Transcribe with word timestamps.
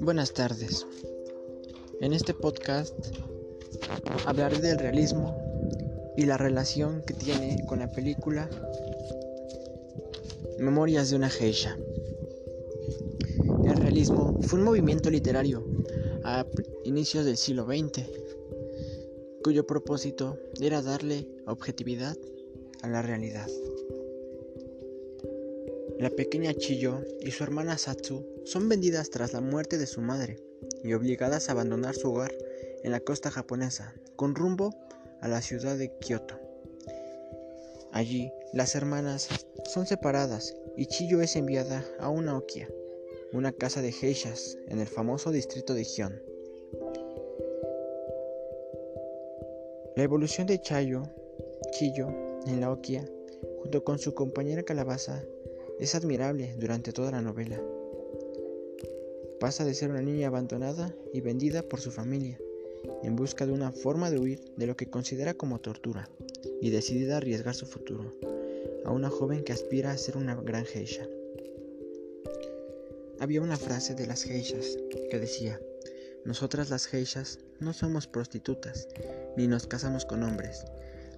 Buenas 0.00 0.32
tardes. 0.32 0.86
En 2.00 2.12
este 2.12 2.32
podcast 2.34 2.94
hablaré 4.26 4.58
del 4.58 4.78
realismo 4.78 5.36
y 6.16 6.24
la 6.26 6.36
relación 6.36 7.02
que 7.02 7.14
tiene 7.14 7.64
con 7.68 7.80
la 7.80 7.90
película 7.90 8.48
Memorias 10.58 11.10
de 11.10 11.16
una 11.16 11.28
geisha. 11.28 11.76
El 13.64 13.76
realismo 13.76 14.38
fue 14.42 14.58
un 14.58 14.64
movimiento 14.64 15.10
literario 15.10 15.64
a 16.24 16.46
inicios 16.84 17.24
del 17.24 17.36
siglo 17.36 17.64
XX 17.66 18.08
cuyo 19.42 19.66
propósito 19.66 20.38
era 20.60 20.82
darle 20.82 21.26
objetividad 21.46 22.16
a 22.82 22.88
la 22.88 23.02
realidad. 23.02 23.46
La 25.98 26.10
pequeña 26.10 26.54
Chiyo 26.54 27.04
y 27.20 27.30
su 27.30 27.44
hermana 27.44 27.76
Satsu 27.76 28.26
son 28.44 28.68
vendidas 28.68 29.10
tras 29.10 29.34
la 29.34 29.40
muerte 29.40 29.76
de 29.76 29.86
su 29.86 30.00
madre 30.00 30.38
y 30.82 30.94
obligadas 30.94 31.48
a 31.48 31.52
abandonar 31.52 31.94
su 31.94 32.10
hogar 32.10 32.32
en 32.82 32.92
la 32.92 33.00
costa 33.00 33.30
japonesa 33.30 33.94
con 34.16 34.34
rumbo 34.34 34.74
a 35.20 35.28
la 35.28 35.42
ciudad 35.42 35.76
de 35.76 35.92
Kioto. 35.98 36.40
Allí, 37.92 38.32
las 38.52 38.74
hermanas 38.74 39.28
son 39.66 39.86
separadas 39.86 40.54
y 40.76 40.86
Chiyo 40.86 41.20
es 41.20 41.36
enviada 41.36 41.84
a 41.98 42.08
una 42.08 42.38
Okia, 42.38 42.68
una 43.32 43.52
casa 43.52 43.82
de 43.82 43.92
geishas 43.92 44.56
en 44.68 44.80
el 44.80 44.86
famoso 44.86 45.32
distrito 45.32 45.74
de 45.74 45.84
Gion. 45.84 46.22
La 49.96 50.02
evolución 50.02 50.46
de 50.46 50.60
Chayo, 50.60 51.02
Chiyo 51.72 52.29
en 52.46 52.60
la 52.60 52.70
Okia, 52.72 53.04
junto 53.58 53.84
con 53.84 53.98
su 53.98 54.14
compañera 54.14 54.62
Calabaza, 54.62 55.24
es 55.78 55.94
admirable 55.94 56.54
durante 56.58 56.92
toda 56.92 57.10
la 57.10 57.22
novela. 57.22 57.60
Pasa 59.38 59.64
de 59.64 59.74
ser 59.74 59.90
una 59.90 60.02
niña 60.02 60.28
abandonada 60.28 60.94
y 61.12 61.20
vendida 61.20 61.62
por 61.62 61.80
su 61.80 61.90
familia, 61.90 62.38
en 63.02 63.16
busca 63.16 63.46
de 63.46 63.52
una 63.52 63.72
forma 63.72 64.10
de 64.10 64.18
huir 64.18 64.40
de 64.56 64.66
lo 64.66 64.76
que 64.76 64.90
considera 64.90 65.34
como 65.34 65.60
tortura, 65.60 66.10
y 66.60 66.70
decidida 66.70 67.14
a 67.14 67.16
arriesgar 67.18 67.54
su 67.54 67.66
futuro, 67.66 68.14
a 68.84 68.90
una 68.90 69.10
joven 69.10 69.44
que 69.44 69.52
aspira 69.52 69.90
a 69.90 69.98
ser 69.98 70.16
una 70.16 70.34
gran 70.34 70.64
geisha. 70.64 71.08
Había 73.18 73.42
una 73.42 73.56
frase 73.56 73.94
de 73.94 74.06
las 74.06 74.22
geishas 74.22 74.76
que 75.10 75.18
decía, 75.18 75.60
nosotras 76.24 76.68
las 76.70 76.86
geishas 76.86 77.38
no 77.60 77.72
somos 77.72 78.06
prostitutas, 78.06 78.88
ni 79.36 79.46
nos 79.46 79.66
casamos 79.66 80.04
con 80.04 80.22
hombres, 80.22 80.64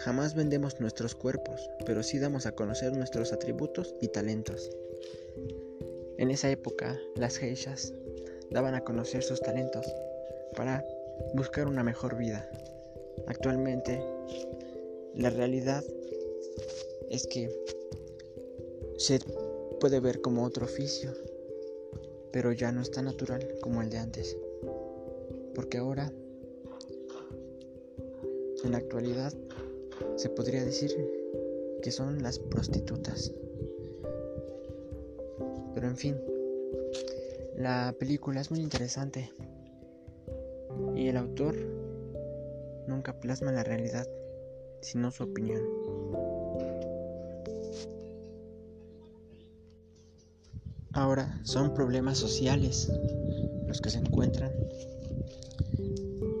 Jamás 0.00 0.34
vendemos 0.34 0.80
nuestros 0.80 1.14
cuerpos, 1.14 1.68
pero 1.84 2.02
sí 2.02 2.18
damos 2.18 2.46
a 2.46 2.52
conocer 2.52 2.96
nuestros 2.96 3.34
atributos 3.34 3.94
y 4.00 4.08
talentos. 4.08 4.70
En 6.16 6.30
esa 6.30 6.50
época, 6.50 6.98
las 7.16 7.36
geishas 7.36 7.92
daban 8.50 8.74
a 8.74 8.80
conocer 8.80 9.22
sus 9.22 9.40
talentos 9.40 9.86
para 10.56 10.82
buscar 11.34 11.66
una 11.66 11.84
mejor 11.84 12.16
vida. 12.16 12.48
Actualmente, 13.26 14.02
la 15.14 15.28
realidad 15.28 15.84
es 17.10 17.26
que 17.26 17.50
se 18.96 19.18
puede 19.80 20.00
ver 20.00 20.22
como 20.22 20.44
otro 20.44 20.64
oficio, 20.64 21.12
pero 22.32 22.52
ya 22.52 22.72
no 22.72 22.80
es 22.80 22.90
tan 22.90 23.04
natural 23.04 23.46
como 23.60 23.82
el 23.82 23.90
de 23.90 23.98
antes. 23.98 24.34
Porque 25.54 25.76
ahora, 25.76 26.10
en 28.64 28.72
la 28.72 28.78
actualidad, 28.78 29.34
se 30.16 30.28
podría 30.28 30.64
decir 30.64 30.90
que 31.82 31.90
son 31.90 32.22
las 32.22 32.38
prostitutas. 32.38 33.32
Pero 35.74 35.86
en 35.86 35.96
fin, 35.96 36.16
la 37.56 37.94
película 37.98 38.40
es 38.40 38.50
muy 38.50 38.60
interesante 38.60 39.32
y 40.94 41.08
el 41.08 41.16
autor 41.16 41.54
nunca 42.86 43.18
plasma 43.18 43.52
la 43.52 43.64
realidad, 43.64 44.06
sino 44.80 45.10
su 45.10 45.24
opinión. 45.24 45.62
Ahora 50.92 51.40
son 51.44 51.72
problemas 51.72 52.18
sociales 52.18 52.90
los 53.66 53.80
que 53.80 53.90
se 53.90 53.98
encuentran 53.98 54.52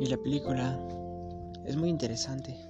y 0.00 0.06
la 0.06 0.16
película 0.16 0.78
es 1.66 1.76
muy 1.76 1.88
interesante. 1.88 2.69